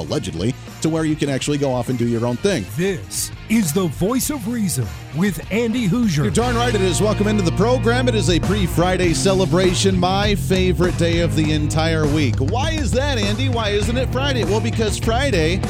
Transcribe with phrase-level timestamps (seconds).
[0.00, 2.64] allegedly, to where you can actually go off and do your own thing.
[2.76, 4.86] This is the voice of reason
[5.16, 6.24] with Andy Hooser.
[6.24, 7.00] You're darn right it is.
[7.00, 8.08] Welcome into the program.
[8.08, 12.36] It is a pre Friday celebration, my favorite day of the entire week.
[12.38, 13.48] Why is that, Andy?
[13.48, 14.44] Why isn't it Friday?
[14.44, 15.60] Well, because Friday.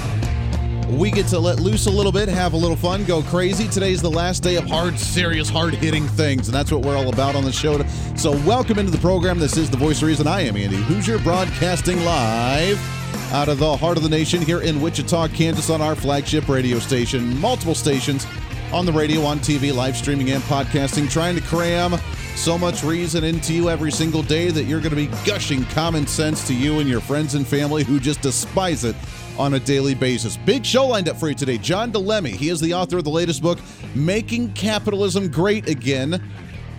[0.91, 3.69] We get to let loose a little bit, have a little fun, go crazy.
[3.69, 7.11] Today's the last day of hard, serious, hard hitting things, and that's what we're all
[7.11, 7.81] about on the show.
[8.17, 9.39] So, welcome into the program.
[9.39, 10.27] This is The Voice of Reason.
[10.27, 13.00] I am Andy Hooser, broadcasting live
[13.33, 16.79] out of the heart of the nation here in Wichita, Kansas, on our flagship radio
[16.79, 17.39] station.
[17.41, 18.27] Multiple stations
[18.73, 21.97] on the radio, on TV, live streaming, and podcasting, trying to cram
[22.37, 26.07] so much reason into you every single day that you're going to be gushing common
[26.07, 28.97] sense to you and your friends and family who just despise it
[29.39, 30.37] on a daily basis.
[30.37, 31.59] Big show lined up for you today.
[31.59, 33.59] John Di Lemme, he is the author of the latest book,
[33.95, 36.23] Making Capitalism Great Again.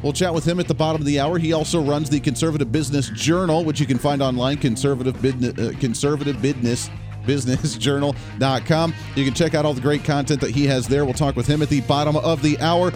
[0.04, 1.38] We'll chat with him at the bottom of the hour.
[1.38, 5.78] He also runs the Conservative Business Journal, which you can find online, conservative business, uh,
[5.80, 6.90] conservative business
[7.26, 8.94] businessjournal.com.
[9.16, 11.06] You can check out all the great content that he has there.
[11.06, 12.92] We'll talk with him at the bottom of the hour.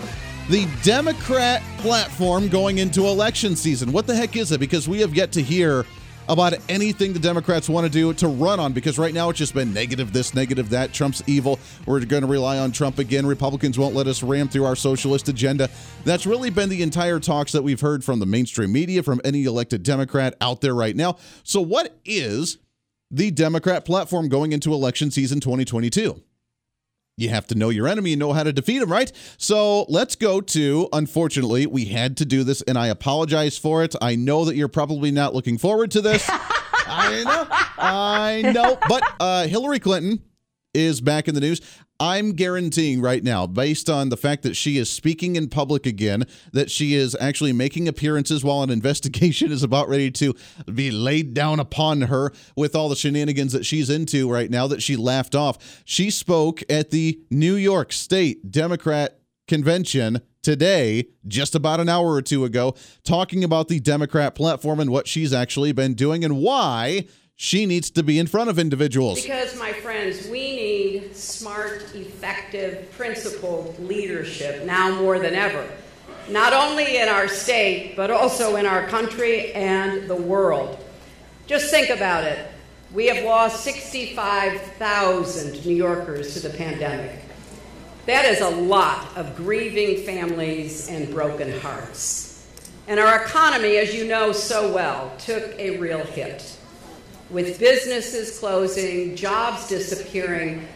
[0.50, 3.92] The Democrat platform going into election season.
[3.92, 4.60] What the heck is it?
[4.60, 5.86] Because we have yet to hear
[6.28, 9.54] about anything the Democrats want to do to run on because right now it's just
[9.54, 10.94] been negative this, negative that.
[10.94, 11.60] Trump's evil.
[11.86, 13.26] We're going to rely on Trump again.
[13.26, 15.70] Republicans won't let us ram through our socialist agenda.
[16.04, 19.46] That's really been the entire talks that we've heard from the mainstream media, from any
[19.46, 21.18] elected Democrat out there right now.
[21.44, 22.58] So, what is
[23.12, 26.22] the Democrat platform going into election season 2022?
[27.18, 29.12] You have to know your enemy and know how to defeat him, right?
[29.38, 33.96] So let's go to, unfortunately, we had to do this and I apologize for it.
[34.02, 36.28] I know that you're probably not looking forward to this.
[36.88, 37.48] I know.
[37.78, 38.78] I know.
[38.88, 40.22] But uh, Hillary Clinton
[40.76, 41.62] is back in the news.
[42.00, 46.26] I'm guaranteeing right now, based on the fact that she is speaking in public again,
[46.52, 50.36] that she is actually making appearances while an investigation is about ready to
[50.74, 54.84] be laid down upon her with all the shenanigans that she's into right now that
[54.84, 55.82] she laughed off.
[55.86, 62.22] She spoke at the New York State Democrat convention today, just about an hour or
[62.22, 67.08] two ago, talking about the Democrat platform and what she's actually been doing and why
[67.36, 69.22] she needs to be in front of individuals.
[69.22, 75.68] Because, my friends, we need smart, effective, principled leadership now more than ever.
[76.30, 80.84] Not only in our state, but also in our country and the world.
[81.46, 82.48] Just think about it.
[82.94, 87.22] We have lost 65,000 New Yorkers to the pandemic.
[88.06, 92.48] That is a lot of grieving families and broken hearts.
[92.88, 96.55] And our economy, as you know so well, took a real hit
[97.30, 100.68] with businesses closing, jobs disappearing,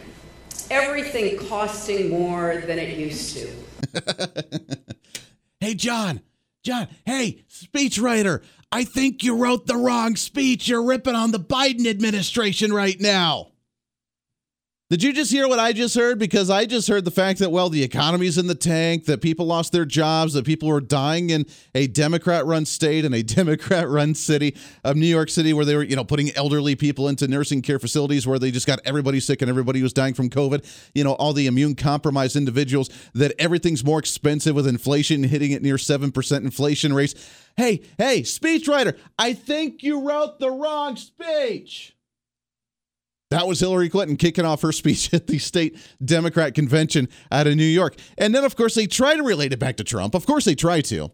[0.70, 4.84] everything costing more than it used to.
[5.60, 6.20] hey, John,
[6.62, 10.68] John, hey, speechwriter, I think you wrote the wrong speech.
[10.68, 13.49] You're ripping on the Biden administration right now.
[14.90, 16.18] Did you just hear what I just heard?
[16.18, 19.46] Because I just heard the fact that, well, the economy's in the tank, that people
[19.46, 21.46] lost their jobs, that people were dying in
[21.76, 25.76] a Democrat run state and a Democrat run city of New York City, where they
[25.76, 29.20] were, you know, putting elderly people into nursing care facilities where they just got everybody
[29.20, 30.66] sick and everybody was dying from COVID.
[30.92, 35.62] You know, all the immune compromised individuals, that everything's more expensive with inflation hitting at
[35.62, 37.14] near 7% inflation rates.
[37.56, 41.94] Hey, hey, speechwriter, I think you wrote the wrong speech.
[43.30, 47.56] That was Hillary Clinton kicking off her speech at the state Democrat convention out of
[47.56, 47.96] New York.
[48.18, 50.14] And then, of course, they try to relate it back to Trump.
[50.14, 51.10] Of course, they try to.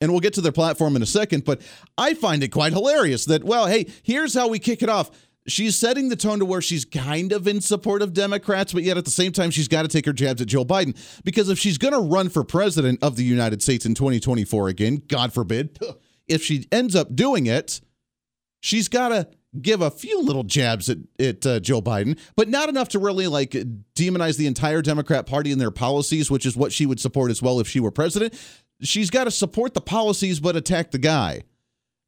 [0.00, 1.44] And we'll get to their platform in a second.
[1.44, 1.62] But
[1.96, 5.10] I find it quite hilarious that, well, hey, here's how we kick it off.
[5.46, 8.96] She's setting the tone to where she's kind of in support of Democrats, but yet
[8.96, 10.96] at the same time, she's got to take her jabs at Joe Biden.
[11.24, 15.02] Because if she's going to run for president of the United States in 2024 again,
[15.08, 15.78] God forbid,
[16.28, 17.80] if she ends up doing it,
[18.60, 19.28] she's got to
[19.60, 23.26] give a few little jabs at, at uh, Joe Biden, but not enough to really
[23.26, 23.50] like
[23.94, 27.42] demonize the entire Democrat Party and their policies, which is what she would support as
[27.42, 28.34] well if she were president.
[28.80, 31.42] She's got to support the policies but attack the guy.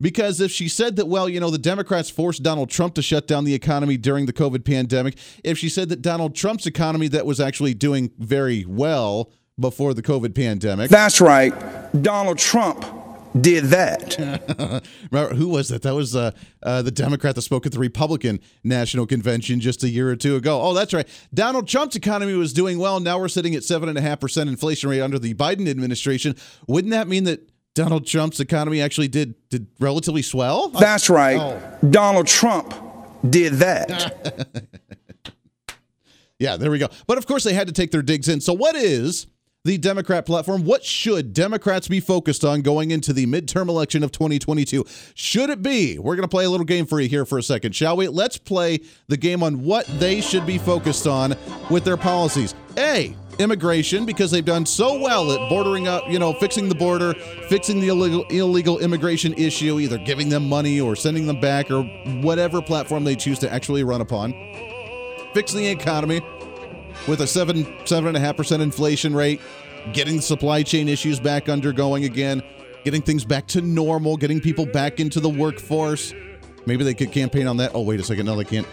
[0.01, 3.29] Because if she said that, well, you know, the Democrats forced Donald Trump to shut
[3.29, 7.25] down the economy during the COVID pandemic, if she said that Donald Trump's economy that
[7.25, 10.91] was actually doing very well before the COVID pandemic.
[10.91, 11.55] That's right.
[12.03, 12.85] Donald Trump
[13.39, 14.17] did that.
[15.11, 15.83] Remember, who was that?
[15.83, 16.31] That was uh,
[16.63, 20.37] uh, the Democrat that spoke at the Republican National Convention just a year or two
[20.37, 20.61] ago.
[20.61, 21.09] Oh, that's right.
[21.33, 23.01] Donald Trump's economy was doing well.
[23.01, 26.37] Now we're sitting at 7.5% inflation rate under the Biden administration.
[26.69, 30.69] Wouldn't that mean that Donald Trump's economy actually did, did relatively swell?
[30.69, 31.39] That's right.
[31.39, 31.79] Oh.
[31.91, 32.73] Donald Trump
[33.29, 34.47] did that.
[36.39, 36.89] yeah, there we go.
[37.07, 38.41] But of course, they had to take their digs in.
[38.41, 39.27] So, what is
[39.65, 40.65] the Democrat platform.
[40.65, 44.85] What should Democrats be focused on going into the midterm election of 2022?
[45.15, 45.99] Should it be?
[45.99, 48.09] We're going to play a little game for you here for a second, shall we?
[48.09, 51.35] Let's play the game on what they should be focused on
[51.71, 52.55] with their policies.
[52.77, 57.15] A, immigration because they've done so well at bordering up, you know, fixing the border,
[57.49, 61.85] fixing the illegal illegal immigration issue, either giving them money or sending them back or
[62.21, 64.33] whatever platform they choose to actually run upon.
[65.33, 66.21] Fixing the economy,
[67.09, 69.41] with a seven seven and a half percent inflation rate,
[69.93, 72.43] getting the supply chain issues back undergoing again,
[72.85, 76.13] getting things back to normal, getting people back into the workforce.
[76.67, 77.73] Maybe they could campaign on that.
[77.75, 78.27] Oh, wait a second.
[78.27, 78.67] No, they can't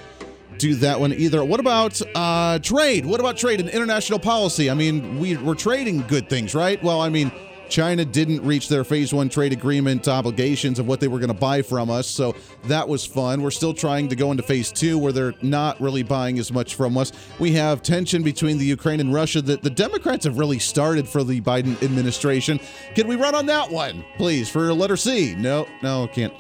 [0.57, 1.43] do that one either.
[1.43, 3.05] What about uh, trade?
[3.05, 4.69] What about trade and international policy?
[4.69, 6.81] I mean, we, we're trading good things, right?
[6.83, 7.31] Well, I mean,
[7.71, 11.33] China didn't reach their phase one trade agreement obligations of what they were going to
[11.33, 12.05] buy from us.
[12.05, 12.35] So
[12.65, 13.41] that was fun.
[13.41, 16.75] We're still trying to go into phase two where they're not really buying as much
[16.75, 17.13] from us.
[17.39, 21.23] We have tension between the Ukraine and Russia that the Democrats have really started for
[21.23, 22.59] the Biden administration.
[22.93, 25.33] Can we run on that one, please, for letter C?
[25.35, 26.33] No, no, can't.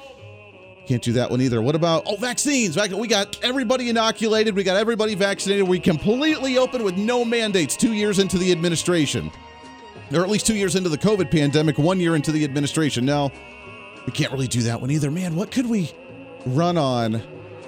[0.87, 1.61] Can't do that one either.
[1.61, 2.75] What about oh vaccines?
[2.75, 4.55] We got everybody inoculated.
[4.55, 5.65] We got everybody vaccinated.
[5.65, 7.77] We completely open with no mandates.
[7.77, 9.31] Two years into the administration
[10.13, 13.05] or at least two years into the COVID pandemic, one year into the administration.
[13.05, 13.31] Now,
[14.05, 15.11] we can't really do that one either.
[15.11, 15.91] Man, what could we
[16.45, 17.21] run on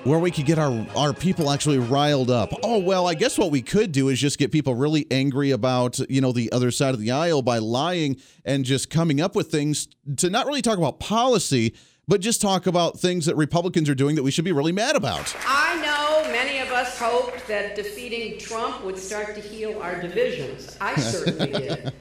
[0.04, 2.54] where we could get our, our people actually riled up?
[2.64, 6.00] Oh, well, I guess what we could do is just get people really angry about,
[6.10, 9.50] you know, the other side of the aisle by lying and just coming up with
[9.50, 9.88] things
[10.18, 11.74] to not really talk about policy,
[12.08, 14.96] but just talk about things that Republicans are doing that we should be really mad
[14.96, 15.34] about.
[15.48, 20.76] I know many of us hoped that defeating Trump would start to heal our divisions.
[20.82, 21.94] I certainly did.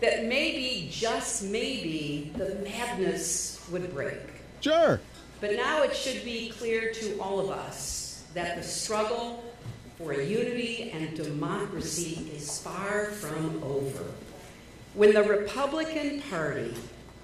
[0.00, 4.18] That maybe, just maybe, the madness would break.
[4.60, 5.00] Sure.
[5.40, 9.44] But now it should be clear to all of us that the struggle
[9.96, 14.04] for unity and democracy is far from over.
[14.94, 16.74] When the Republican Party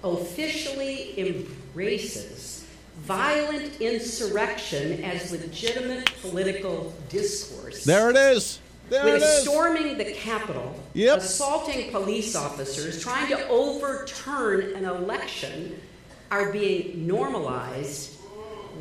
[0.03, 2.65] officially embraces
[2.99, 7.83] violent insurrection as legitimate political discourse.
[7.83, 8.59] There it is.
[8.89, 11.19] There with storming the Capitol, yep.
[11.19, 15.79] assaulting police officers, trying to overturn an election
[16.31, 18.14] are being normalized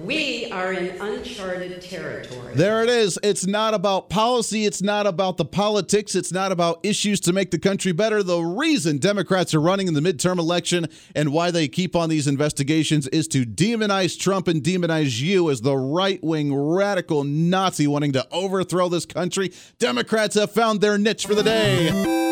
[0.02, 2.54] we are in uncharted territory.
[2.54, 3.18] There it is.
[3.22, 4.66] It's not about policy.
[4.66, 6.14] It's not about the politics.
[6.14, 8.22] It's not about issues to make the country better.
[8.22, 12.26] The reason Democrats are running in the midterm election and why they keep on these
[12.26, 18.12] investigations is to demonize Trump and demonize you as the right wing radical Nazi wanting
[18.12, 19.52] to overthrow this country.
[19.78, 22.23] Democrats have found their niche for the day.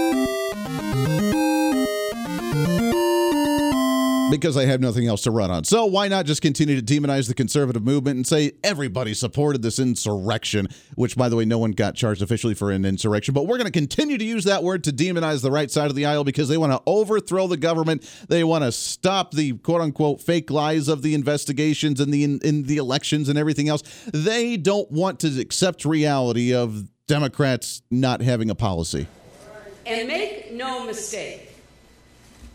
[4.33, 5.63] Because they have nothing else to run on.
[5.63, 9.79] So why not just continue to demonize the conservative movement and say everybody supported this
[9.79, 13.35] insurrection, which, by the way, no one got charged officially for an insurrection.
[13.35, 15.97] But we're going to continue to use that word to demonize the right side of
[15.97, 18.09] the aisle because they want to overthrow the government.
[18.29, 22.41] They want to stop the quote unquote fake lies of the investigations and the in,
[22.43, 23.83] in the elections and everything else.
[24.15, 29.07] They don't want to accept reality of Democrats not having a policy.
[29.85, 31.52] And make no mistake,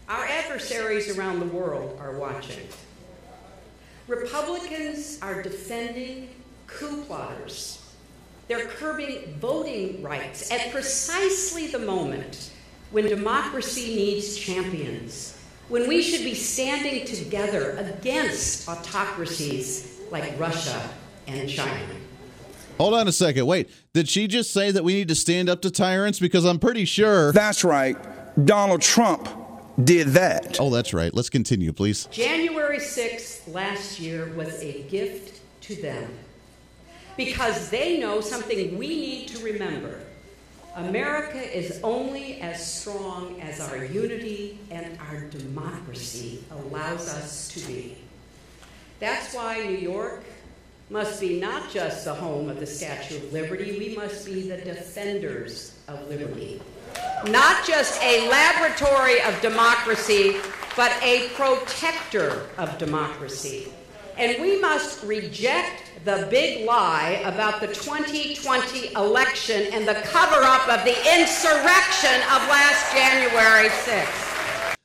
[0.10, 2.68] our adversaries around the world are watching.
[4.08, 6.30] Republicans are defending
[6.66, 7.84] coup plotters.
[8.48, 12.52] They're curbing voting rights at precisely the moment
[12.92, 15.38] when democracy needs champions,
[15.68, 20.90] when we should be standing together against autocracies like Russia
[21.28, 21.96] and China.
[22.78, 23.46] Hold on a second.
[23.46, 26.20] Wait, did she just say that we need to stand up to tyrants?
[26.20, 27.34] Because I'm pretty sure.
[27.34, 27.98] That's right.
[28.46, 29.28] Donald Trump
[29.84, 30.58] did that.
[30.60, 31.14] Oh, that's right.
[31.14, 32.06] Let's continue, please.
[32.12, 36.10] January 6th last year was a gift to them
[37.16, 40.00] because they know something we need to remember.
[40.76, 47.98] America is only as strong as our unity and our democracy allows us to be.
[49.00, 50.24] That's why New York
[50.90, 54.58] must be not just the home of the Statue of Liberty, we must be the
[54.58, 56.62] defenders of liberty
[57.30, 60.38] not just a laboratory of democracy,
[60.76, 63.72] but a protector of democracy.
[64.18, 70.68] And we must reject the big lie about the 2020 election and the cover up
[70.70, 74.27] of the insurrection of last January 6th.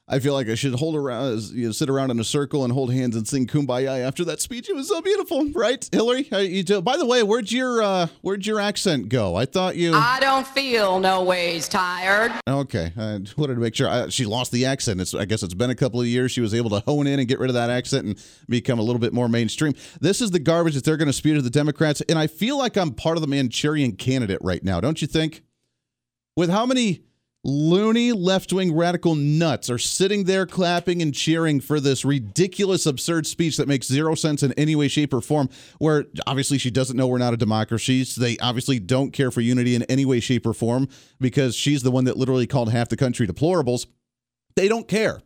[0.09, 2.73] I feel like I should hold around, you know, sit around in a circle and
[2.73, 4.69] hold hands and sing "Kumbaya" after that speech.
[4.69, 6.25] It was so beautiful, right, Hillary?
[6.25, 6.83] How you do?
[6.83, 9.37] By the way, where'd your uh, where'd your accent go?
[9.37, 9.93] I thought you.
[9.95, 12.33] I don't feel no ways tired.
[12.49, 15.01] Okay, I wanted to make sure I, she lost the accent.
[15.01, 16.33] It's, I guess it's been a couple of years.
[16.33, 18.83] She was able to hone in and get rid of that accent and become a
[18.83, 19.73] little bit more mainstream.
[20.01, 22.59] This is the garbage that they're going to spew to the Democrats, and I feel
[22.59, 24.81] like I'm part of the Manchurian candidate right now.
[24.81, 25.45] Don't you think?
[26.37, 27.05] With how many
[27.45, 33.27] loony left wing radical nuts are sitting there clapping and cheering for this ridiculous, absurd
[33.27, 35.49] speech that makes zero sense in any way, shape, or form.
[35.79, 38.05] Where obviously she doesn't know we're not a democracy.
[38.05, 40.89] So they obviously don't care for unity in any way, shape, or form
[41.21, 43.87] because she's the one that literally called half the country deplorables.
[44.55, 45.21] They don't care.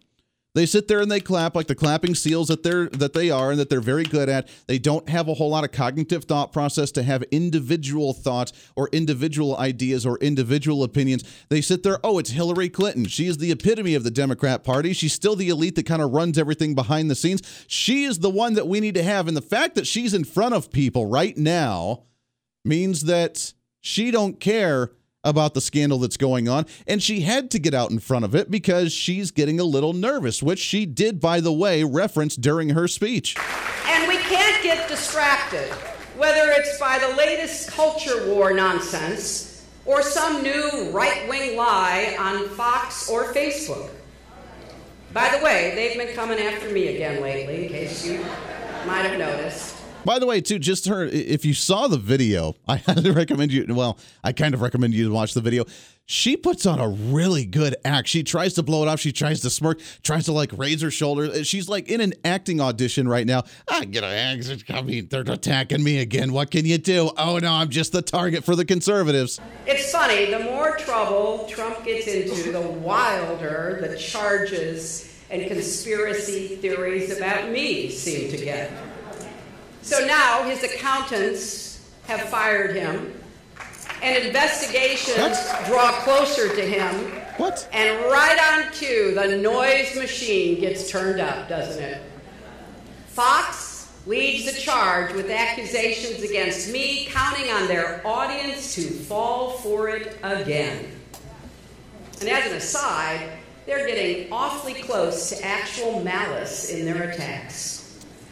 [0.56, 3.50] They sit there and they clap like the clapping seals that they're that they are
[3.50, 4.48] and that they're very good at.
[4.66, 8.88] They don't have a whole lot of cognitive thought process to have individual thoughts or
[8.90, 11.24] individual ideas or individual opinions.
[11.50, 13.04] They sit there, oh, it's Hillary Clinton.
[13.04, 14.94] She is the epitome of the Democrat Party.
[14.94, 17.42] She's still the elite that kind of runs everything behind the scenes.
[17.66, 19.28] She is the one that we need to have.
[19.28, 22.04] And the fact that she's in front of people right now
[22.64, 24.92] means that she don't care
[25.26, 28.34] about the scandal that's going on, and she had to get out in front of
[28.34, 32.70] it because she's getting a little nervous, which she did, by the way, reference during
[32.70, 33.36] her speech.
[33.86, 35.68] And we can't get distracted,
[36.16, 42.48] whether it's by the latest culture war nonsense or some new right wing lie on
[42.50, 43.90] Fox or Facebook.
[45.12, 48.18] By the way, they've been coming after me again lately, in case you
[48.86, 49.75] might have noticed.
[50.06, 53.66] By the way, too, just her, if you saw the video, I highly recommend you,
[53.74, 55.64] well, I kind of recommend you to watch the video.
[56.08, 58.06] She puts on a really good act.
[58.06, 59.00] She tries to blow it off.
[59.00, 61.24] She tries to smirk, tries to like raise her shoulder.
[61.24, 63.42] Uh, she's like in an acting audition right now.
[63.68, 66.32] I get an I mean, they're attacking me again.
[66.32, 67.10] What can you do?
[67.18, 69.40] Oh no, I'm just the target for the conservatives.
[69.66, 70.26] It's funny.
[70.26, 77.90] The more trouble Trump gets into, the wilder the charges and conspiracy theories about me
[77.90, 78.70] seem to get.
[79.86, 83.14] So now his accountants have fired him,
[84.02, 85.64] and investigations what?
[85.66, 86.92] draw closer to him.
[87.36, 87.68] What?
[87.72, 92.02] And right on cue, the noise machine gets turned up, doesn't it?
[93.06, 99.88] Fox leads the charge with accusations against me, counting on their audience to fall for
[99.88, 100.84] it again.
[102.18, 103.30] And as an aside,
[103.66, 107.75] they're getting awfully close to actual malice in their attacks.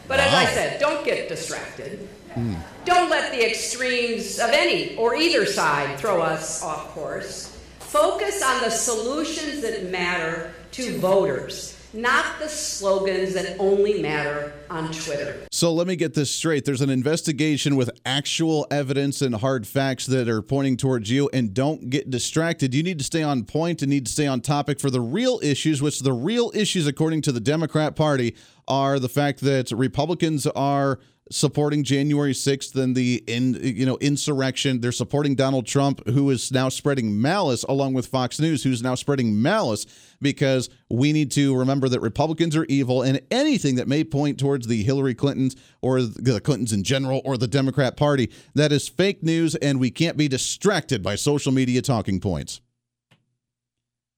[0.07, 2.07] But as I said, don't get distracted.
[2.33, 2.57] Mm.
[2.85, 7.57] Don't let the extremes of any or either side throw us off course.
[7.79, 14.91] Focus on the solutions that matter to voters not the slogans that only matter on
[14.91, 15.45] Twitter.
[15.51, 16.65] So let me get this straight.
[16.65, 21.53] There's an investigation with actual evidence and hard facts that are pointing towards you, and
[21.53, 22.73] don't get distracted.
[22.73, 25.39] You need to stay on point and need to stay on topic for the real
[25.43, 28.35] issues, which the real issues, according to the Democrat Party,
[28.67, 30.99] are the fact that Republicans are
[31.31, 34.81] supporting January 6th and the in you know insurrection.
[34.81, 38.95] They're supporting Donald Trump, who is now spreading malice, along with Fox News, who's now
[38.95, 39.85] spreading malice
[40.21, 44.67] because we need to remember that Republicans are evil, and anything that may point towards
[44.67, 49.23] the Hillary Clintons or the Clintons in general or the Democrat Party that is fake
[49.23, 52.61] news, and we can't be distracted by social media talking points.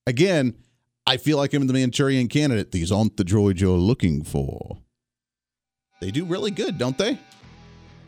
[0.06, 0.56] Again,
[1.06, 2.72] I feel like I'm the Manchurian candidate.
[2.72, 4.80] These aren't the droids you're looking for
[6.00, 7.18] they do really good, don't they?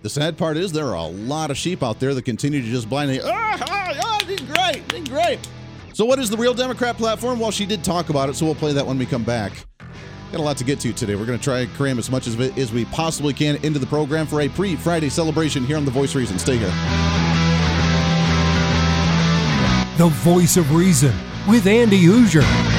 [0.01, 2.67] The sad part is there are a lot of sheep out there that continue to
[2.67, 5.39] just blindly, ah, ah, ah, did great, did great.
[5.93, 7.39] So, what is the real Democrat platform?
[7.39, 9.51] Well, she did talk about it, so we'll play that when we come back.
[10.31, 11.15] Got a lot to get to today.
[11.15, 13.87] We're going to try and cram as much it as we possibly can into the
[13.87, 16.37] program for a pre Friday celebration here on The Voice Reason.
[16.37, 16.67] Stay here.
[19.97, 21.13] The Voice of Reason
[21.47, 22.78] with Andy Hooser.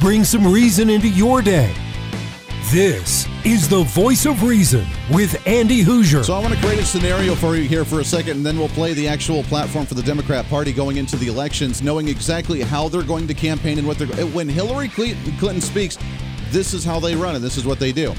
[0.00, 1.72] Bring some reason into your day.
[2.70, 6.24] This is the voice of reason with Andy Hooser.
[6.24, 8.56] So I want to create a scenario for you here for a second, and then
[8.56, 12.60] we'll play the actual platform for the Democrat Party going into the elections, knowing exactly
[12.60, 14.06] how they're going to campaign and what they're.
[14.26, 15.98] When Hillary Clinton speaks,
[16.50, 18.14] this is how they run, and this is what they do.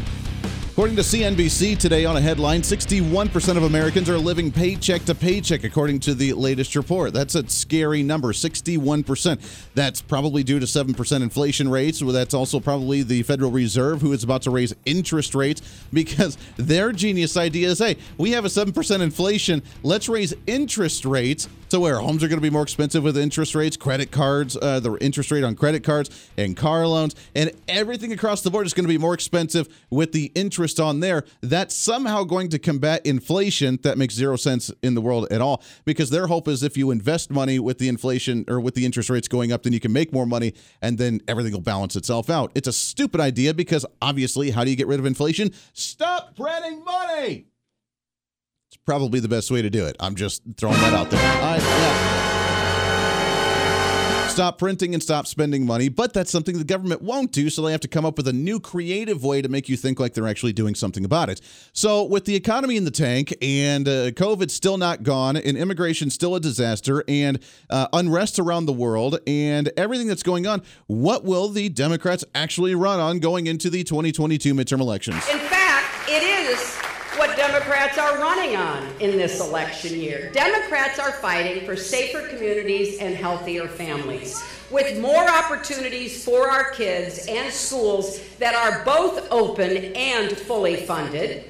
[0.72, 5.66] According to CNBC today on a headline, 61% of Americans are living paycheck to paycheck,
[5.66, 7.12] according to the latest report.
[7.12, 9.68] That's a scary number, 61%.
[9.76, 12.00] That's probably due to 7% inflation rates.
[12.00, 15.62] That's also probably the Federal Reserve, who is about to raise interest rates
[15.92, 19.62] because their genius idea is hey, we have a 7% inflation.
[19.84, 23.56] Let's raise interest rates so where homes are going to be more expensive with interest
[23.56, 28.12] rates, credit cards, uh, the interest rate on credit cards and car loans, and everything
[28.12, 31.24] across the board is going to be more expensive with the interest on there.
[31.40, 33.80] That's somehow going to combat inflation.
[33.84, 36.92] That makes zero sense in the world at all because their hope is if you
[36.92, 39.94] invest money with the inflation or with the interest rates going up, then you can
[39.94, 42.52] make more money and then everything will balance itself out.
[42.54, 45.54] It's a stupid idea because obviously, how do you get rid of inflation?
[45.72, 47.46] Stop printing money
[48.86, 49.96] probably the best way to do it.
[50.00, 51.20] I'm just throwing that out there.
[51.20, 52.32] I, yeah.
[54.32, 57.74] Stop printing and stop spending money, but that's something the government won't do, so they
[57.74, 60.28] have to come up with a new creative way to make you think like they're
[60.28, 61.42] actually doing something about it.
[61.74, 66.10] So, with the economy in the tank and uh, COVID still not gone, and immigration
[66.10, 67.40] still a disaster, and
[67.70, 72.74] uh, unrest around the world, and everything that's going on, what will the Democrats actually
[72.74, 75.28] run on going into the 2022 midterm elections?
[75.30, 76.78] In fact, it is
[77.18, 77.36] what
[77.72, 80.30] Democrats are running on in this election year.
[80.34, 87.28] Democrats are fighting for safer communities and healthier families with more opportunities for our kids
[87.30, 91.46] and schools that are both open and fully funded.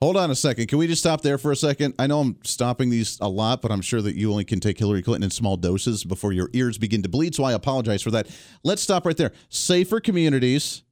[0.00, 0.68] Hold on a second.
[0.68, 1.94] Can we just stop there for a second?
[1.98, 4.78] I know I'm stopping these a lot, but I'm sure that you only can take
[4.78, 8.12] Hillary Clinton in small doses before your ears begin to bleed, so I apologize for
[8.12, 8.28] that.
[8.62, 9.32] Let's stop right there.
[9.48, 10.84] Safer communities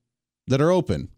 [0.49, 1.11] that are open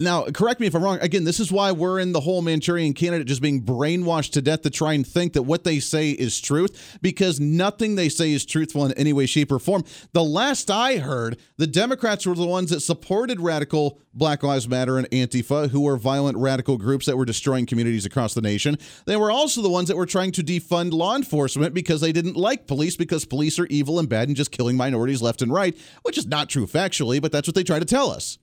[0.00, 0.98] now, correct me if I'm wrong.
[1.00, 4.62] Again, this is why we're in the whole Manchurian candidate just being brainwashed to death
[4.62, 8.46] to try and think that what they say is truth because nothing they say is
[8.46, 9.84] truthful in any way, shape, or form.
[10.12, 14.98] The last I heard, the Democrats were the ones that supported radical Black Lives Matter
[14.98, 18.76] and Antifa, who were violent radical groups that were destroying communities across the nation.
[19.06, 22.36] They were also the ones that were trying to defund law enforcement because they didn't
[22.36, 25.76] like police because police are evil and bad and just killing minorities left and right,
[26.02, 28.38] which is not true factually, but that's what they try to tell us.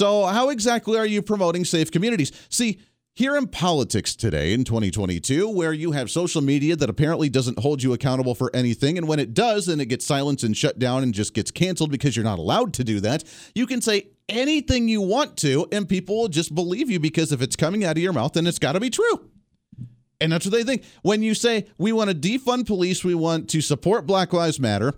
[0.00, 2.32] So, how exactly are you promoting safe communities?
[2.48, 2.80] See,
[3.12, 7.82] here in politics today in 2022, where you have social media that apparently doesn't hold
[7.82, 11.02] you accountable for anything, and when it does, then it gets silenced and shut down
[11.02, 14.88] and just gets canceled because you're not allowed to do that, you can say anything
[14.88, 18.02] you want to, and people will just believe you because if it's coming out of
[18.02, 19.28] your mouth, then it's got to be true.
[20.18, 20.82] And that's what they think.
[21.02, 24.94] When you say, we want to defund police, we want to support Black Lives Matter,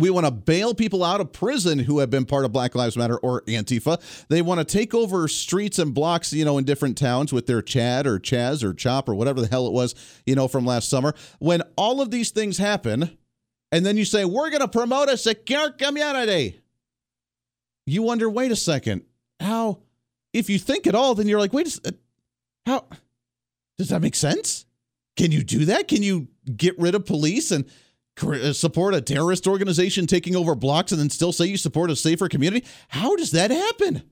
[0.00, 2.96] we want to bail people out of prison who have been part of Black Lives
[2.96, 4.00] Matter or Antifa.
[4.28, 7.62] They want to take over streets and blocks, you know, in different towns with their
[7.62, 9.94] Chad or Chaz or Chop or whatever the hell it was,
[10.26, 11.14] you know, from last summer.
[11.38, 13.16] When all of these things happen,
[13.70, 16.60] and then you say, we're going to promote a secure community,
[17.86, 19.02] you wonder, wait a second,
[19.40, 19.78] how,
[20.32, 21.98] if you think at all, then you're like, wait a second,
[22.66, 22.86] how,
[23.78, 24.66] does that make sense?
[25.16, 25.88] Can you do that?
[25.88, 27.68] Can you get rid of police and uh,
[28.22, 31.96] Uh, support a terrorist organization taking over blocks and then still say you support a
[31.96, 32.66] safer community?
[32.88, 34.02] How does that happen?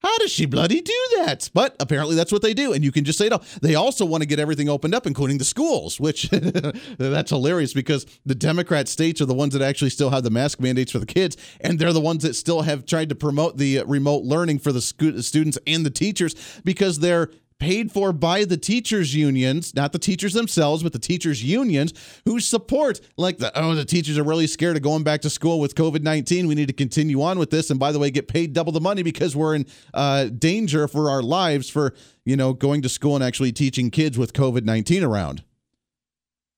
[0.00, 1.50] How does she bloody do that?
[1.52, 2.72] But apparently that's what they do.
[2.72, 3.40] And you can just say no.
[3.62, 6.30] They also want to get everything opened up, including the schools, which
[6.98, 10.60] that's hilarious because the Democrat states are the ones that actually still have the mask
[10.60, 11.36] mandates for the kids.
[11.60, 14.70] And they're the ones that still have tried to promote the uh, remote learning for
[14.70, 19.98] the students and the teachers because they're paid for by the teachers unions, not the
[19.98, 21.92] teachers themselves, but the teachers unions
[22.24, 25.60] who support like the oh the teachers are really scared of going back to school
[25.60, 26.46] with COVID-19.
[26.46, 28.80] We need to continue on with this and by the way get paid double the
[28.80, 31.94] money because we're in uh, danger for our lives for,
[32.24, 35.42] you know, going to school and actually teaching kids with COVID-19 around.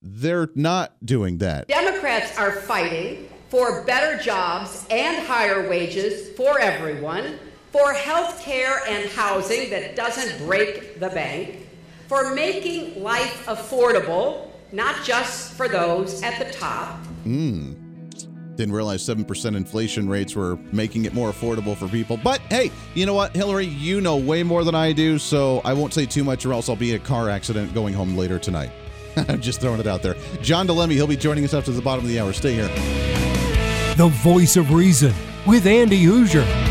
[0.01, 1.67] They're not doing that.
[1.67, 7.37] Democrats are fighting for better jobs and higher wages for everyone
[7.71, 11.67] for health care and housing that doesn't break the bank,
[12.07, 16.99] for making life affordable, not just for those at the top.
[17.25, 17.77] Mm.
[18.57, 22.17] Didn't realize 7% inflation rates were making it more affordable for people.
[22.17, 23.65] But hey, you know what, Hillary?
[23.65, 26.67] You know way more than I do, so I won't say too much or else
[26.67, 28.71] I'll be in a car accident going home later tonight.
[29.15, 30.15] I'm just throwing it out there.
[30.41, 32.33] John Di Lemme, he'll be joining us after the bottom of the hour.
[32.33, 32.67] Stay here.
[33.95, 35.13] The voice of reason
[35.45, 36.70] with Andy Hooser.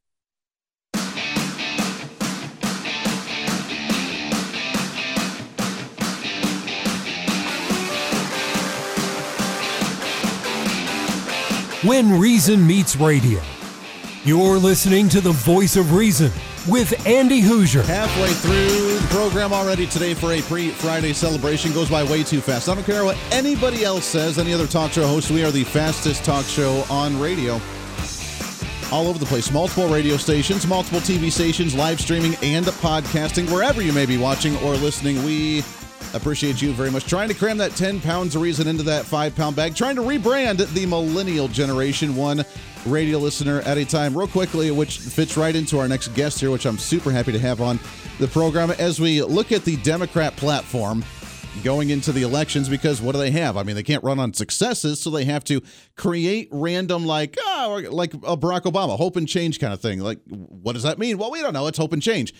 [11.83, 13.41] When Reason Meets Radio.
[14.23, 16.31] You're listening to the voice of reason
[16.69, 17.83] with Andy Hooser.
[17.83, 22.39] Halfway through the program already today for a pre Friday celebration goes by way too
[22.39, 22.69] fast.
[22.69, 25.63] I don't care what anybody else says, any other talk show host, we are the
[25.63, 27.59] fastest talk show on radio.
[28.91, 33.51] All over the place, multiple radio stations, multiple TV stations, live streaming, and podcasting.
[33.51, 35.63] Wherever you may be watching or listening, we
[36.13, 37.05] Appreciate you very much.
[37.05, 39.75] Trying to cram that 10 pounds of reason into that five pound bag.
[39.75, 42.43] Trying to rebrand the millennial generation, one
[42.85, 44.17] radio listener at a time.
[44.17, 47.39] Real quickly, which fits right into our next guest here, which I'm super happy to
[47.39, 47.79] have on
[48.19, 51.03] the program as we look at the Democrat platform
[51.63, 53.57] going into the elections because what do they have?
[53.57, 55.61] I mean, they can't run on successes, so they have to
[55.95, 59.99] create random like oh, like a Barack Obama hope and change kind of thing.
[59.99, 61.17] Like, what does that mean?
[61.17, 61.67] Well, we don't know.
[61.67, 62.33] It's hope and change.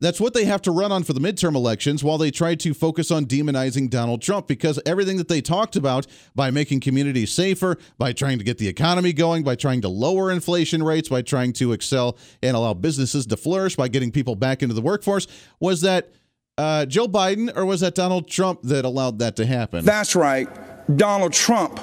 [0.00, 2.72] That's what they have to run on for the midterm elections while they try to
[2.72, 7.76] focus on demonizing Donald Trump because everything that they talked about by making communities safer,
[7.98, 11.52] by trying to get the economy going, by trying to lower inflation rates, by trying
[11.54, 15.26] to excel and allow businesses to flourish, by getting people back into the workforce,
[15.60, 16.10] was that
[16.56, 19.84] uh, Joe Biden or was that Donald Trump that allowed that to happen?
[19.84, 20.48] That's right.
[20.96, 21.78] Donald Trump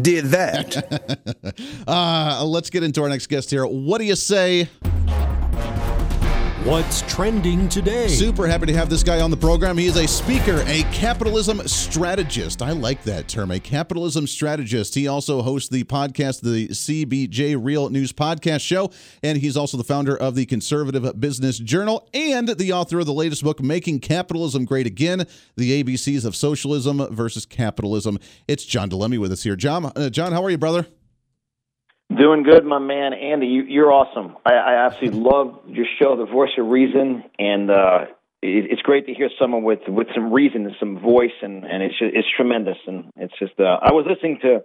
[0.00, 1.54] did that.
[1.88, 3.66] uh, let's get into our next guest here.
[3.66, 4.68] What do you say?
[6.66, 8.08] What's trending today?
[8.08, 9.78] Super happy to have this guy on the program.
[9.78, 12.60] He is a speaker, a capitalism strategist.
[12.60, 14.96] I like that term, a capitalism strategist.
[14.96, 18.90] He also hosts the podcast, the CBJ Real News Podcast Show,
[19.22, 23.12] and he's also the founder of the Conservative Business Journal and the author of the
[23.12, 25.24] latest book, Making Capitalism Great Again
[25.56, 28.18] The ABCs of Socialism versus Capitalism.
[28.48, 29.54] It's John Di Lemme with us here.
[29.54, 30.88] John, uh, John how are you, brother?
[32.14, 33.46] Doing good, my man, Andy.
[33.46, 34.36] You, are awesome.
[34.46, 38.06] I, I absolutely love your show, The Voice of Reason, and uh,
[38.42, 41.82] it, it's great to hear someone with with some reason and some voice, and and
[41.82, 42.78] it's just, it's tremendous.
[42.86, 44.62] And it's just uh, I was listening to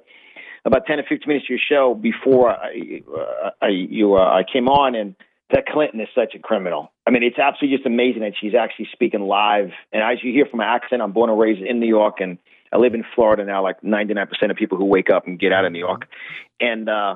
[0.65, 4.43] about ten or fifteen minutes of your show before I uh, I you uh, I
[4.43, 5.15] came on, and
[5.51, 6.91] that Clinton is such a criminal.
[7.07, 9.71] I mean, it's absolutely just amazing that she's actually speaking live.
[9.91, 12.37] And as you hear from my accent, I'm born and raised in New York, and
[12.71, 13.63] I live in Florida now.
[13.63, 16.07] Like 99% of people who wake up and get out of New York,
[16.59, 17.15] and uh,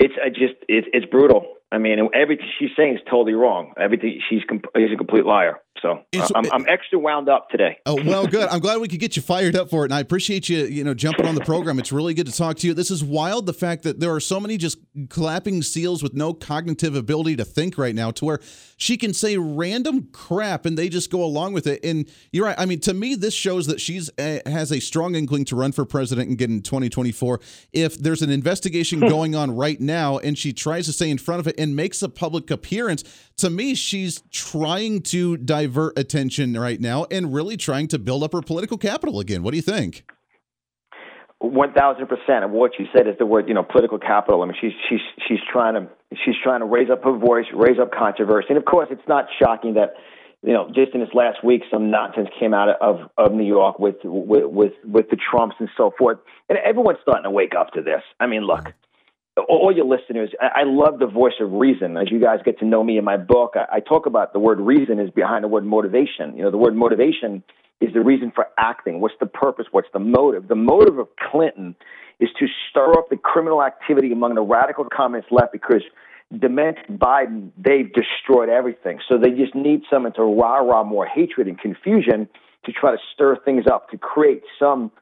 [0.00, 1.44] it's I just it's it's brutal.
[1.70, 3.74] I mean, everything she's saying is totally wrong.
[3.78, 5.60] Everything she's she's a complete liar.
[5.80, 6.04] So
[6.34, 7.78] I'm, I'm, extra wound up today.
[7.86, 8.48] Oh well, good.
[8.48, 10.84] I'm glad we could get you fired up for it, and I appreciate you, you
[10.84, 11.78] know, jumping on the program.
[11.78, 12.74] It's really good to talk to you.
[12.74, 13.46] This is wild.
[13.46, 14.78] The fact that there are so many just
[15.08, 18.40] clapping seals with no cognitive ability to think right now, to where
[18.76, 21.84] she can say random crap and they just go along with it.
[21.84, 22.58] And you're right.
[22.58, 25.72] I mean, to me, this shows that she's uh, has a strong inkling to run
[25.72, 27.40] for president and get in 2024.
[27.72, 31.40] If there's an investigation going on right now, and she tries to stay in front
[31.40, 33.04] of it and makes a public appearance,
[33.36, 38.32] to me, she's trying to divert attention right now and really trying to build up
[38.32, 39.42] her political capital again.
[39.42, 40.04] What do you think?
[41.38, 44.42] One thousand percent of what you said is the word, you know, political capital.
[44.42, 45.88] I mean, she's she's she's trying to
[46.22, 49.24] she's trying to raise up her voice, raise up controversy, and of course, it's not
[49.38, 49.94] shocking that,
[50.42, 53.78] you know, just in this last week, some nonsense came out of of New York
[53.78, 56.18] with with with, with the Trumps and so forth,
[56.50, 58.02] and everyone's starting to wake up to this.
[58.18, 58.74] I mean, look,
[59.36, 61.96] all your listeners, I, love the voice of reason.
[61.96, 64.60] As you guys get to know me in my book, I, talk about the word
[64.60, 66.36] reason is behind the word motivation.
[66.36, 67.42] You know, the word motivation
[67.80, 69.00] is the reason for acting.
[69.00, 69.66] What's the purpose?
[69.70, 70.48] What's the motive?
[70.48, 71.74] The motive of Clinton
[72.18, 75.82] is to stir up the criminal activity among the radical communist left because
[76.36, 79.00] demented Biden, they've destroyed everything.
[79.08, 82.28] So they just need someone to rah rah more hatred and confusion
[82.66, 84.92] to try to stir things up, to create some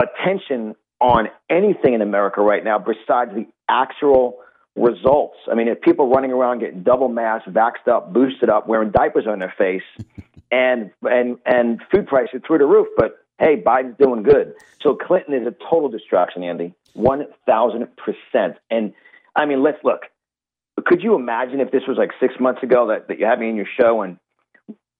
[0.00, 4.38] attention on anything in America right now besides the actual
[4.76, 5.36] results.
[5.50, 9.26] I mean, if people running around getting double masked, vaxxed up, boosted up, wearing diapers
[9.26, 9.82] on their face,
[10.50, 14.54] and and and food prices through the roof, but hey, Biden's doing good.
[14.82, 18.56] So Clinton is a total distraction, Andy, one thousand percent.
[18.70, 18.92] And
[19.36, 20.02] I mean, let's look.
[20.86, 23.48] Could you imagine if this was like six months ago that, that you had me
[23.48, 24.18] in your show and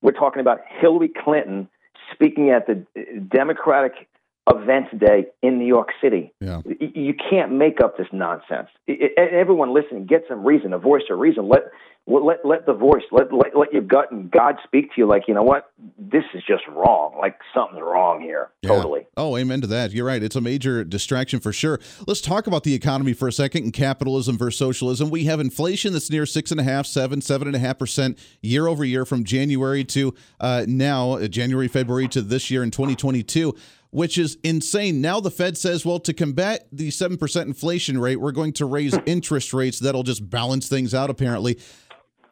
[0.02, 1.68] we're talking about Hillary Clinton
[2.12, 2.86] speaking at the
[3.28, 4.08] Democratic
[4.50, 6.32] event day in New York City.
[6.40, 6.60] Yeah.
[6.78, 8.68] You can't make up this nonsense.
[9.16, 11.48] Everyone listening, get some reason, a voice of reason.
[11.48, 11.62] Let
[12.06, 15.06] let let the voice, let, let let your gut and God speak to you.
[15.06, 17.16] Like you know what, this is just wrong.
[17.18, 18.50] Like something's wrong here.
[18.60, 18.70] Yeah.
[18.70, 19.06] Totally.
[19.16, 19.92] Oh, amen to that.
[19.92, 20.22] You're right.
[20.22, 21.80] It's a major distraction for sure.
[22.06, 25.08] Let's talk about the economy for a second and capitalism versus socialism.
[25.08, 28.18] We have inflation that's near six and a half, seven, seven and a half percent
[28.42, 32.70] year over year from January to uh, now, uh, January, February to this year in
[32.70, 33.54] 2022
[33.90, 35.00] which is insane.
[35.00, 38.92] Now the Fed says, well, to combat the 7% inflation rate, we're going to raise
[39.06, 41.60] interest rates that'll just balance things out, apparently.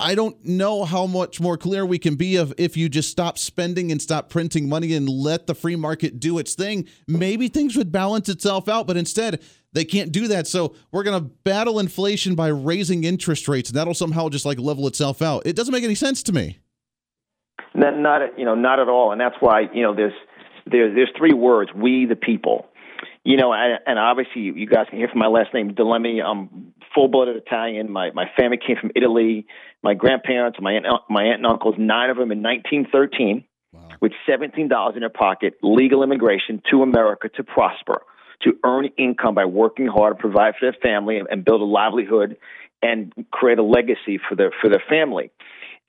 [0.03, 3.39] I don't know how much more clear we can be of if you just stop
[3.39, 7.77] spending and stop printing money and let the free market do its thing, maybe things
[7.77, 9.41] would balance itself out, but instead
[9.73, 10.49] they can't do that.
[10.49, 14.59] So we're going to battle inflation by raising interest rates and that'll somehow just like
[14.59, 15.47] level itself out.
[15.47, 16.59] It doesn't make any sense to me.
[17.73, 19.13] Not, not you know, not at all.
[19.13, 20.13] And that's why, you know, there's
[20.67, 22.67] there, there's three words: we the people.
[23.25, 26.21] You know, and, and obviously you guys can hear from my last name, Di Lemme.
[26.21, 27.91] I'm um, full-blooded Italian.
[27.91, 29.47] My my family came from Italy.
[29.83, 33.89] My grandparents, my aunt, my aunt and uncles, nine of them in 1913, wow.
[34.01, 38.03] with $17 in their pocket, legal immigration to America to prosper,
[38.43, 41.65] to earn income by working hard, to provide for their family, and, and build a
[41.65, 42.37] livelihood
[42.81, 45.31] and create a legacy for their for their family.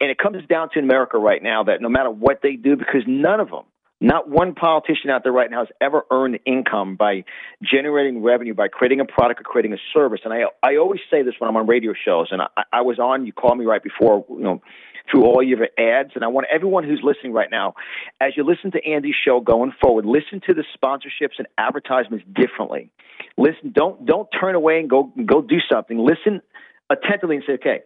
[0.01, 3.03] And it comes down to America right now that no matter what they do, because
[3.07, 3.63] none of them
[4.03, 7.23] not one politician out there right now has ever earned income by
[7.63, 10.19] generating revenue, by creating a product or creating a service.
[10.25, 12.99] And I, I always say this when I'm on radio shows, and I, I was
[12.99, 14.61] on, you called me right before, you know,
[15.09, 16.11] through all your ads.
[16.15, 17.75] And I want everyone who's listening right now,
[18.19, 22.91] as you listen to Andy's show going forward, listen to the sponsorships and advertisements differently.
[23.37, 25.97] Listen, don't don't turn away and go go do something.
[25.97, 26.41] Listen
[26.89, 27.79] attentively and say, okay,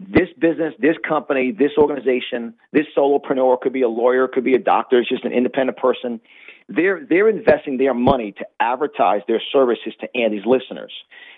[0.00, 4.58] this business, this company, this organization, this solopreneur could be a lawyer, could be a
[4.58, 6.20] doctor, it's just an independent person.
[6.68, 10.92] They're they're investing their money to advertise their services to Andy's listeners.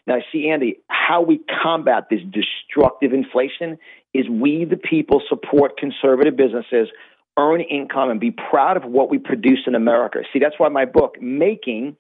[0.06, 3.76] Now, see, Andy, how we combat this destructive inflation
[4.14, 6.88] is we, the people, support conservative businesses,
[7.36, 10.20] earn income, and be proud of what we produce in America.
[10.32, 11.96] See, that's why my book, Making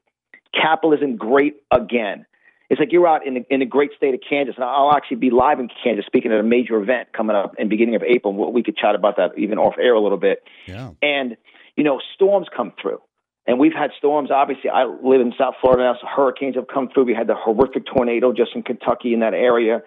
[0.54, 2.26] Capitalism Great Again
[2.68, 5.18] it's like you're out in the, in the great state of Kansas, and I'll actually
[5.18, 8.52] be live in Kansas speaking at a major event coming up in beginning of April.
[8.52, 10.42] We could chat about that even off air a little bit.
[10.66, 10.90] Yeah.
[11.02, 11.36] And
[11.76, 13.00] you know, storms come through,
[13.46, 14.30] and we've had storms.
[14.30, 17.04] Obviously, I live in South Florida now, so hurricanes have come through.
[17.04, 19.82] We had the horrific tornado just in Kentucky in that area.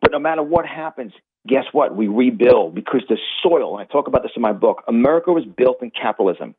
[0.00, 1.12] But no matter what happens,
[1.46, 1.96] guess what?
[1.96, 3.78] We rebuild because the soil.
[3.78, 4.82] And I talk about this in my book.
[4.86, 6.54] America was built in capitalism.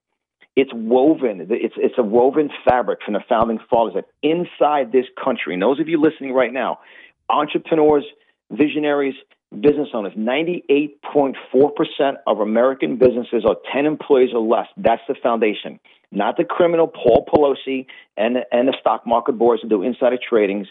[0.55, 1.47] It's woven.
[1.49, 5.79] It's it's a woven fabric from the founding fathers that inside this country, and those
[5.79, 6.79] of you listening right now,
[7.29, 8.05] entrepreneurs,
[8.51, 9.15] visionaries,
[9.61, 14.67] business owners, 98.4% of American businesses are 10 employees or less.
[14.77, 15.79] That's the foundation.
[16.11, 17.85] Not the criminal Paul Pelosi
[18.17, 20.65] and, and the stock market boards that do insider tradings,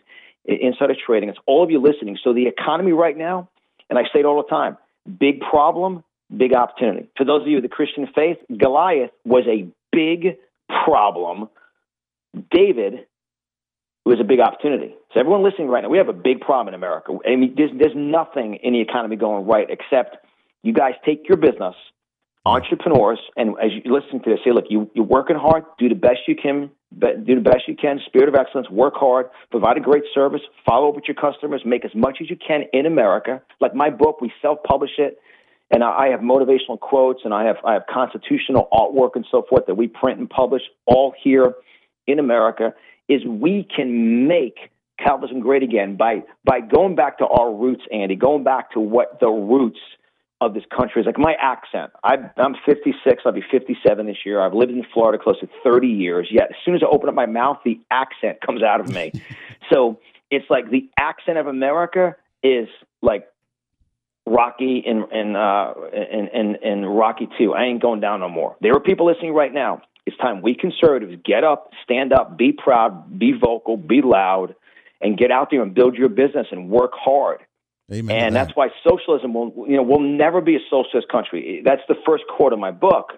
[0.44, 1.28] insider trading.
[1.28, 2.18] It's all of you listening.
[2.22, 3.48] So the economy right now,
[3.90, 4.76] and I say it all the time,
[5.18, 6.04] big problem,
[6.36, 7.08] big opportunity.
[7.16, 10.38] For those of you with the Christian faith, Goliath was a big
[10.84, 11.48] problem.
[12.50, 13.06] David
[14.04, 14.94] was a big opportunity.
[15.12, 17.16] So everyone listening right now, we have a big problem in America.
[17.26, 20.16] I mean, there's, there's nothing in the economy going right except
[20.62, 21.74] you guys take your business,
[22.44, 22.56] uh-huh.
[22.56, 25.94] entrepreneurs, and as you listen to this, say, look, you, you're working hard, do the
[25.94, 29.80] best you can, do the best you can, spirit of excellence, work hard, provide a
[29.80, 33.40] great service, follow up with your customers, make as much as you can in America.
[33.60, 35.18] Like my book, we self-publish it
[35.72, 39.66] and I have motivational quotes and I have I have constitutional artwork and so forth
[39.66, 41.54] that we print and publish all here
[42.06, 42.74] in America
[43.08, 48.14] is we can make capitalism great again by by going back to our roots, Andy,
[48.14, 49.80] going back to what the roots
[50.42, 51.06] of this country is.
[51.06, 54.40] Like my accent, I, I'm 56, I'll be 57 this year.
[54.40, 56.28] I've lived in Florida close to 30 years.
[56.30, 59.12] Yet as soon as I open up my mouth, the accent comes out of me.
[59.72, 62.68] so it's like the accent of America is
[63.02, 63.28] like
[64.26, 67.54] Rocky and and uh and and, and Rocky too.
[67.54, 68.56] I ain't going down no more.
[68.60, 69.82] There are people listening right now.
[70.06, 74.54] It's time we conservatives get up, stand up, be proud, be vocal, be loud,
[75.00, 77.40] and get out there and build your business and work hard.
[77.92, 78.46] Amen and that.
[78.46, 81.62] that's why socialism will you know will never be a socialist country.
[81.64, 83.12] That's the first quote of my book,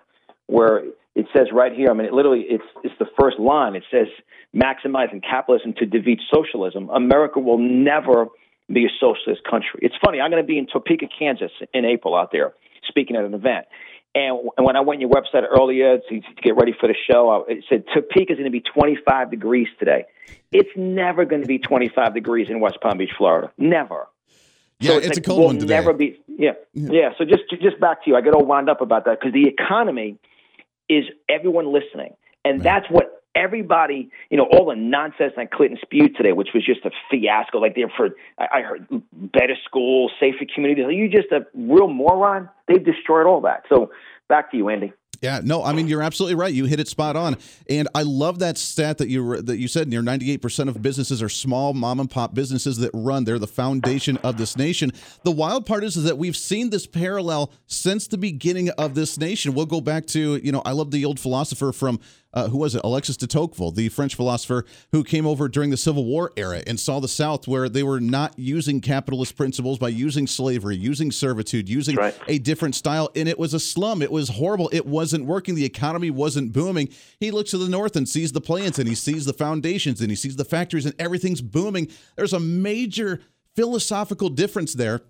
[0.47, 1.91] where it says right here.
[1.91, 3.77] I mean, it literally it's it's the first line.
[3.77, 4.09] It says
[4.55, 6.89] maximizing capitalism to defeat socialism.
[6.91, 8.27] America will never
[8.73, 9.81] be a socialist country.
[9.83, 10.21] It's funny.
[10.21, 12.55] I'm going to be in Topeka, Kansas in April out there
[12.89, 13.67] speaking at an event.
[14.15, 17.65] And when I went on your website earlier to, get ready for the show, it
[17.69, 20.05] said Topeka is going to be 25 degrees today.
[20.53, 23.53] It's never going to be 25 degrees in West Palm Beach, Florida.
[23.59, 24.07] Never.
[24.79, 25.75] Yeah, so it's, it's a cold we'll one today.
[25.75, 26.21] Never be.
[26.29, 27.11] Yeah, yeah.
[27.17, 28.17] So just just back to you.
[28.17, 30.19] I get all wound up about that because the economy
[30.89, 36.17] is everyone listening, and that's what everybody, you know, all the nonsense that Clinton spewed
[36.17, 37.59] today, which was just a fiasco.
[37.59, 40.85] Like they're for, I heard better schools, safer communities.
[40.85, 42.49] Are you just a real moron?
[42.69, 43.65] They've destroyed all that.
[43.69, 43.91] So
[44.29, 44.93] back to you, Andy.
[45.25, 46.53] Yeah, no, I mean you're absolutely right.
[46.53, 47.39] You hit it spot on,
[47.71, 49.89] and I love that stat that you that you said.
[49.89, 53.25] Near 98 percent of businesses are small mom and pop businesses that run.
[53.25, 54.93] They're the foundation of this nation.
[55.23, 59.17] The wild part is, is that we've seen this parallel since the beginning of this
[59.17, 59.55] nation.
[59.55, 62.01] We'll go back to you know I love the old philosopher from
[62.35, 62.83] uh, who was it?
[62.85, 66.79] Alexis de Tocqueville, the French philosopher who came over during the Civil War era and
[66.79, 71.69] saw the South where they were not using capitalist principles by using slavery, using servitude,
[71.69, 72.19] using right.
[72.27, 73.11] a different style.
[73.15, 74.03] And it was a slum.
[74.03, 74.69] It was horrible.
[74.73, 75.55] It wasn't working.
[75.55, 76.89] The economy wasn't booming.
[77.21, 80.11] He looks to the north and sees the plants and he sees the foundations and
[80.11, 81.89] he sees the factories and everything's booming.
[82.17, 83.21] There's a major
[83.55, 85.03] philosophical difference there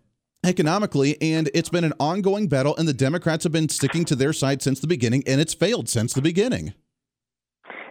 [0.44, 4.32] economically and it's been an ongoing battle and the democrats have been sticking to their
[4.34, 6.74] side since the beginning and it's failed since the beginning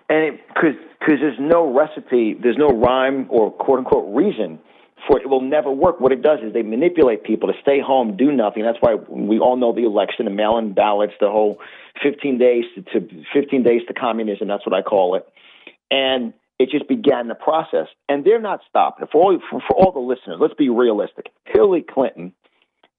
[0.10, 4.60] and because because there's no recipe, there's no rhyme or quote unquote reason
[5.08, 5.24] for it.
[5.24, 6.00] It will never work.
[6.00, 8.64] What it does is they manipulate people to stay home, do nothing.
[8.64, 11.60] That's why we all know the election, the mail-in ballots, the whole
[12.02, 14.48] 15 days to, to 15 days to communism.
[14.48, 15.28] That's what I call it.
[15.92, 19.08] And it just began the process, and they're not stopping.
[19.12, 21.28] For all for, for all the listeners, let's be realistic.
[21.46, 22.34] Hillary Clinton,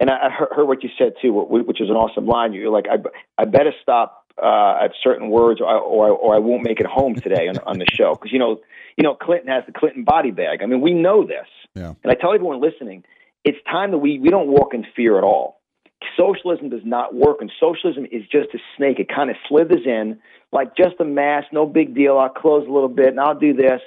[0.01, 2.53] and I, I heard what you said too, which is an awesome line.
[2.53, 2.97] You're like, I,
[3.41, 7.15] I better stop uh, at certain words, or, or, or I won't make it home
[7.15, 8.61] today on, on the show because you know,
[8.97, 10.61] you know, Clinton has the Clinton body bag.
[10.63, 11.95] I mean, we know this, yeah.
[12.03, 13.05] and I tell everyone listening,
[13.45, 15.61] it's time that we we don't walk in fear at all.
[16.19, 18.99] Socialism does not work, and socialism is just a snake.
[18.99, 20.19] It kind of slithers in
[20.53, 22.17] like just a mask, no big deal.
[22.17, 23.81] I'll close a little bit, and I'll do this.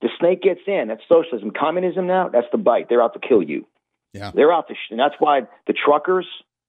[0.00, 0.88] The snake gets in.
[0.88, 1.50] That's socialism.
[1.50, 2.88] Communism now, that's the bite.
[2.88, 3.66] They're out to kill you.
[4.12, 4.30] Yeah.
[4.34, 6.26] They're out to, sh- and that's why the truckers,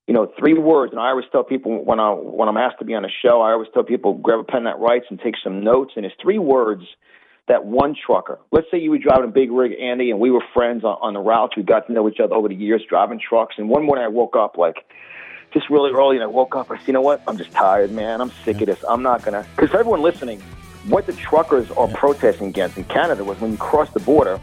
[0.07, 0.93] you know, three words.
[0.93, 3.41] And I always tell people when I when I'm asked to be on a show,
[3.41, 5.93] I always tell people grab a pen that writes and take some notes.
[5.95, 6.83] And it's three words
[7.47, 8.39] that one trucker.
[8.51, 11.13] Let's say you were driving a big rig, Andy, and we were friends on, on
[11.13, 11.53] the route.
[11.55, 13.55] We got to know each other over the years driving trucks.
[13.57, 14.85] And one morning I woke up like
[15.53, 16.71] just really early, and I woke up.
[16.71, 17.21] I said, you know what?
[17.27, 18.21] I'm just tired, man.
[18.21, 18.83] I'm sick of this.
[18.87, 19.45] I'm not gonna.
[19.55, 20.41] Because for everyone listening,
[20.87, 24.39] what the truckers are protesting against in Canada was when you cross the border.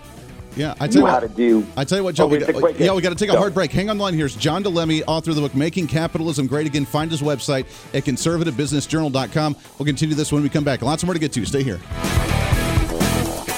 [0.56, 1.66] Yeah, I tell know you how to do.
[1.76, 2.24] I tell you what, Joe.
[2.24, 2.94] Oh, we we got, take yeah, yeah.
[2.94, 3.38] we got to take a Go.
[3.38, 3.72] hard break.
[3.72, 4.14] Hang on the line.
[4.14, 7.66] Here's John Di Lemme, author of the book "Making Capitalism Great Again." Find his website
[7.94, 9.56] at conservativebusinessjournal.com.
[9.78, 10.82] We'll continue this when we come back.
[10.82, 11.44] Lots more to get to.
[11.44, 11.78] Stay here.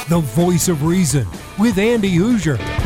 [0.08, 1.26] The voice of reason
[1.58, 2.85] with Andy Hooser.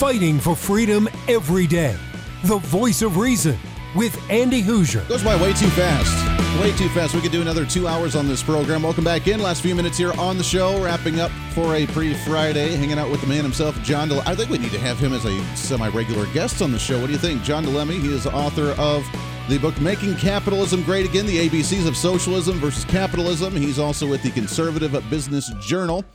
[0.00, 1.94] Fighting for freedom every day.
[2.44, 3.58] The voice of reason
[3.94, 5.06] with Andy Hooser.
[5.06, 6.58] Goes by way too fast.
[6.58, 7.14] Way too fast.
[7.14, 8.82] We could do another two hours on this program.
[8.82, 9.42] Welcome back in.
[9.42, 13.10] Last few minutes here on the show, wrapping up for a pre Friday, hanging out
[13.10, 14.08] with the man himself, John.
[14.08, 16.78] Del- I think we need to have him as a semi regular guest on the
[16.78, 16.98] show.
[16.98, 17.42] What do you think?
[17.42, 19.04] John Di Lemme, he is the author of
[19.50, 23.54] the book Making Capitalism Great Again The ABCs of Socialism versus Capitalism.
[23.54, 26.06] He's also with the Conservative Business Journal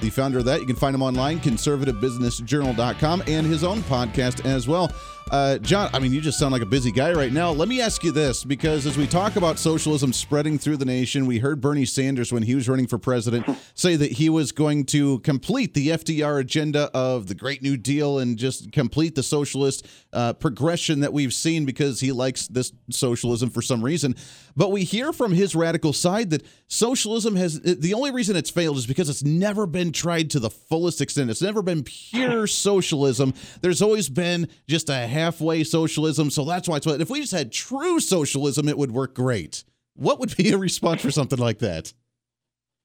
[0.00, 0.60] the founder of that.
[0.60, 4.92] You can find him online, conservativebusinessjournal.com, and his own podcast as well.
[5.30, 7.50] Uh, John, I mean, you just sound like a busy guy right now.
[7.50, 11.26] Let me ask you this because as we talk about socialism spreading through the nation,
[11.26, 14.84] we heard Bernie Sanders, when he was running for president, say that he was going
[14.86, 19.86] to complete the FDR agenda of the Great New Deal and just complete the socialist
[20.14, 24.14] uh, progression that we've seen because he likes this socialism for some reason.
[24.56, 28.76] But we hear from his radical side that socialism has the only reason it's failed
[28.76, 31.30] is because it's never been tried to the fullest extent.
[31.30, 33.34] It's never been pure socialism.
[33.60, 36.30] There's always been just a halfway socialism.
[36.30, 39.64] So that's why it's what if we just had true socialism, it would work great.
[39.94, 41.92] What would be a response for something like that?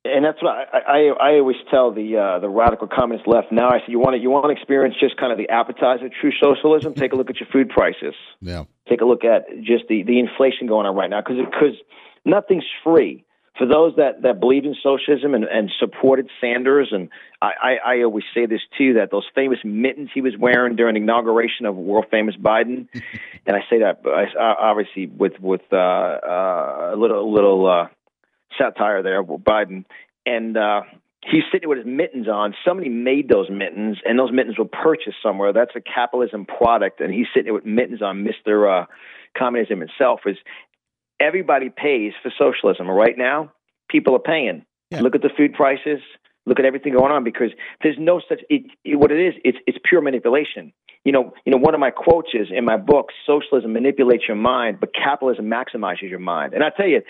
[0.06, 3.54] And that's what I, I, I always tell the uh, the radical communist left.
[3.54, 6.08] Now I say you want to you want to experience just kind of the appetizer
[6.08, 6.94] of true socialism.
[6.98, 8.14] Take a look at your food prices.
[8.42, 8.66] Yeah.
[8.90, 11.76] Take a look at just the the inflation going on right now because because
[12.26, 13.24] nothing's free
[13.58, 17.10] for those that, that believe in socialism and, and supported Sanders, and
[17.42, 20.96] I, I, I always say this too, that those famous mittens he was wearing during
[20.96, 22.88] the inauguration of world famous Biden,
[23.46, 24.02] and I say that
[24.40, 27.88] obviously with with uh, uh, a little little uh,
[28.58, 29.86] satire there, Biden,
[30.26, 30.82] and uh,
[31.22, 32.56] he's sitting with his mittens on.
[32.66, 35.54] Somebody made those mittens, and those mittens were purchased somewhere.
[35.54, 38.24] That's a capitalism product, and he's sitting with mittens on.
[38.24, 38.86] Mister uh,
[39.38, 40.38] Communism itself is
[41.20, 42.90] everybody pays for socialism.
[42.90, 43.52] Right now,
[43.90, 44.66] people are paying.
[44.92, 45.02] Yeah.
[45.02, 46.00] Look at the food prices.
[46.46, 47.52] Look at everything going on because
[47.82, 48.42] there's no such.
[48.50, 50.74] It, it, what it is, it's it's pure manipulation.
[51.06, 51.58] You know, you know.
[51.58, 56.10] One of my quotes is in my book: "Socialism manipulates your mind, but capitalism maximizes
[56.10, 57.02] your mind." And I tell you,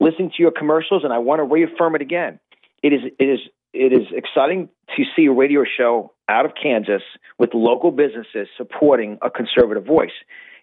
[0.00, 2.40] listening to your commercials, and I want to reaffirm it again.
[2.82, 3.38] It is it is
[3.72, 7.02] it is exciting to see a radio show out of Kansas
[7.38, 10.10] with local businesses supporting a conservative voice.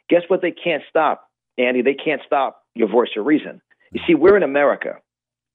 [0.10, 0.42] Guess what?
[0.42, 1.82] They can't stop, Andy.
[1.82, 3.62] They can't stop your voice of reason.
[3.92, 4.96] You see, we're in America.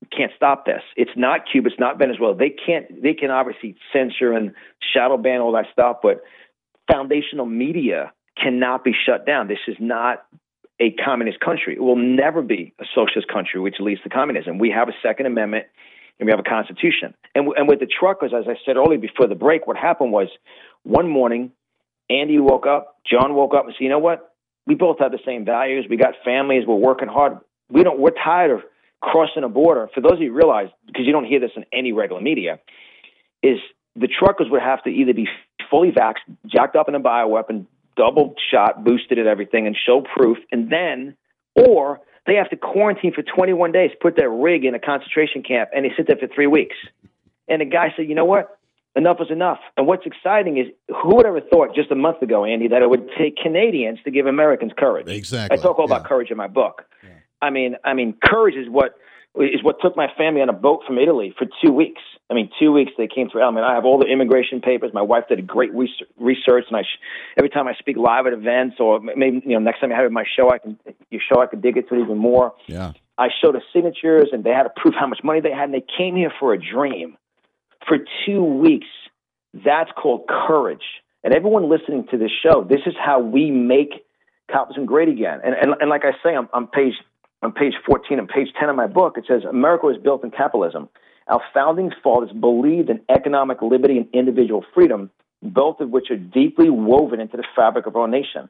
[0.01, 0.83] We can't stop this.
[0.97, 1.69] It's not Cuba.
[1.69, 2.35] It's not Venezuela.
[2.37, 3.03] They can't.
[3.03, 4.53] They can obviously censor and
[4.93, 6.23] shadow ban all that stuff, but
[6.91, 8.13] foundational media
[8.43, 9.49] cannot be shut down.
[9.49, 10.25] This is not
[10.81, 11.75] a communist country.
[11.75, 14.59] It will never be a socialist country, which leads to communism.
[14.59, 15.67] We have a Second Amendment
[16.19, 17.15] and we have a Constitution.
[17.35, 20.29] And, and with the truckers, as I said earlier before the break, what happened was
[20.83, 21.53] one morning,
[22.11, 24.32] Andy woke up, John woke up and said, you know what?
[24.67, 25.87] We both have the same values.
[25.89, 26.65] We got families.
[26.67, 27.39] We're working hard.
[27.69, 27.99] We don't.
[27.99, 28.61] We're tired of
[29.01, 29.89] crossing a border.
[29.95, 32.61] For those of you who realize, because you don't hear this in any regular media,
[33.43, 33.59] is
[33.97, 35.29] the truckers would have to either be
[35.71, 40.39] fully vaxxed, jacked up in a bioweapon, double shot, boosted at everything, and show proof,
[40.51, 41.17] and then,
[41.55, 45.71] or they have to quarantine for 21 days, put their rig in a concentration camp,
[45.75, 46.77] and they sit there for three weeks.
[47.49, 48.59] And the guy said, you know what?
[48.97, 49.59] Enough is enough.
[49.77, 50.67] And what's exciting is
[51.03, 54.11] who would ever thought just a month ago, Andy, that it would take Canadians to
[54.11, 55.09] give Americans courage.
[55.09, 55.59] Exactly.
[55.59, 55.97] I talk all Yeah.
[55.97, 56.85] about courage in my book.
[57.41, 58.95] I mean, I mean, courage is what
[59.35, 62.03] is what took my family on a boat from Italy for two weeks.
[62.31, 63.43] I mean, two weeks they came through.
[63.43, 64.93] I mean, I have all the immigration papers.
[64.95, 66.99] My wife did a great research, and I sh-
[67.37, 70.05] every time I speak live at events or maybe you know next time I have
[70.05, 70.79] it in my show, I can
[71.11, 72.53] your show I can dig into it even more.
[72.67, 72.93] Yeah.
[73.19, 75.75] I showed the signatures and they had to prove how much money they had and
[75.75, 77.17] they came here for a dream.
[77.89, 78.87] For two weeks.
[79.55, 80.85] That's called courage.
[81.25, 84.05] And everyone listening to this show, this is how we make
[84.49, 85.41] capitalism great again.
[85.45, 86.95] And, and, and like I say on, on page
[87.43, 90.31] on page 14 and page 10 of my book, it says America was built in
[90.31, 90.89] capitalism.
[91.27, 95.11] Our founding fathers believed in economic liberty and individual freedom,
[95.43, 98.49] both of which are deeply woven into the fabric of our nation.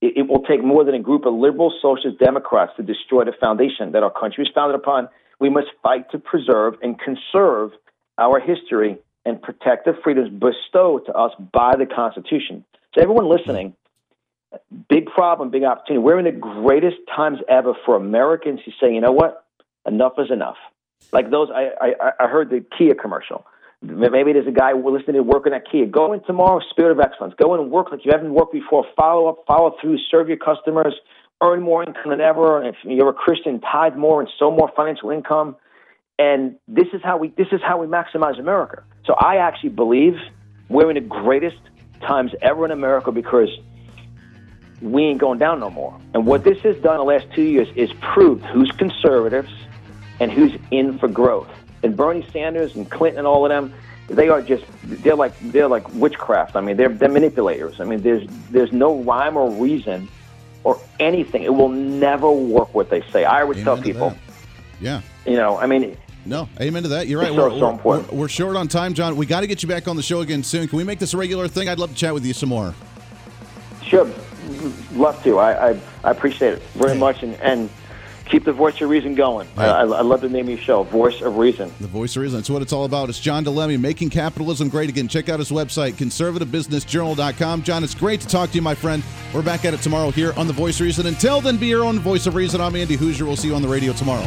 [0.00, 3.32] It, it will take more than a group of liberal socialist Democrats to destroy the
[3.40, 5.08] foundation that our country is founded upon.
[5.40, 7.72] We must fight to preserve and conserve
[8.18, 12.64] our history and protect the freedoms bestowed to us by the Constitution.
[12.94, 13.74] So, everyone listening,
[14.88, 16.02] big problem, big opportunity.
[16.02, 19.44] We're in the greatest times ever for Americans to say, you know what,
[19.86, 20.56] enough is enough.
[21.12, 23.46] Like those, I, I, I heard the Kia commercial.
[23.82, 25.86] Maybe there's a guy listening to working at Kia.
[25.86, 27.34] Go in tomorrow, spirit of excellence.
[27.38, 28.86] Go in and work like you haven't worked before.
[28.96, 30.94] Follow up, follow through, serve your customers,
[31.42, 32.62] earn more income than ever.
[32.62, 35.56] And if you're a Christian, tithe more and sow more financial income.
[36.18, 38.84] And this is how we this is how we maximize America.
[39.04, 40.14] So I actually believe
[40.68, 41.58] we're in the greatest
[42.00, 43.48] times ever in America because
[44.80, 45.98] we ain't going down no more.
[46.12, 49.50] And what this has done the last two years is proved who's conservatives
[50.20, 51.48] and who's in for growth.
[51.82, 53.74] And Bernie Sanders and Clinton and all of them,
[54.08, 56.56] they are just they're like they're like witchcraft.
[56.56, 57.80] I mean, they're they're manipulators.
[57.80, 60.08] I mean, there's there's no rhyme or reason
[60.62, 61.42] or anything.
[61.42, 63.24] It will never work what they say.
[63.24, 64.18] I always tell Amen to people, that.
[64.80, 65.00] Yeah.
[65.26, 65.96] you know, I mean,
[66.26, 67.06] No, amen to that.
[67.06, 67.30] You're right.
[67.32, 69.16] We're, so we're- we're- short on time, John.
[69.16, 70.66] We got to get you back on the show again soon.
[70.68, 71.68] Can we make this a regular thing?
[71.68, 72.74] I'd love to chat with you some more.
[73.86, 74.10] Sure,
[74.94, 75.38] love to.
[75.38, 77.68] I I, I appreciate it very much, and, and
[78.24, 79.46] keep the voice of reason going.
[79.58, 81.70] I, I, I love the name of your show, Voice of Reason.
[81.80, 82.38] The voice of reason.
[82.38, 83.10] That's what it's all about.
[83.10, 85.06] It's John Di Lemme, making capitalism great again.
[85.08, 87.62] Check out his website, conservativebusinessjournal.com.
[87.62, 89.02] John, it's great to talk to you, my friend.
[89.34, 91.06] We're back at it tomorrow here on The Voice of Reason.
[91.06, 92.62] Until then, be your own voice of reason.
[92.62, 93.26] I'm Andy Hooser.
[93.26, 94.26] We'll see you on the radio tomorrow.